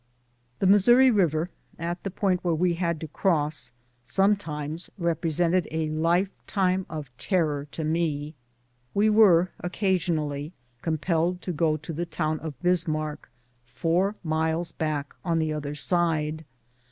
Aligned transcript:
The 0.57 0.65
Missouri 0.65 1.11
River 1.11 1.51
at 1.77 2.01
the 2.01 2.09
point 2.09 2.43
where 2.43 2.55
we 2.55 2.73
had 2.73 2.99
to 3.01 3.07
cross 3.07 3.71
sometimes 4.01 4.89
represented 4.97 5.67
a 5.69 5.89
lifetime 5.91 6.87
of 6.89 7.15
terror 7.19 7.67
to 7.69 7.83
me. 7.83 8.33
We 8.95 9.11
were 9.11 9.51
occasionally 9.59 10.53
compelled 10.81 11.43
to 11.43 11.51
go 11.51 11.77
to 11.77 11.93
the 11.93 12.07
town 12.07 12.39
of 12.39 12.59
Bismarck, 12.63 13.29
four 13.63 14.15
miles 14.23 14.71
back 14.71 15.13
on 15.23 15.37
the 15.37 15.53
other 15.53 15.75
side. 15.75 16.45